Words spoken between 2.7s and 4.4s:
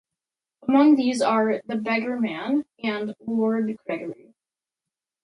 and "Lord Gregory".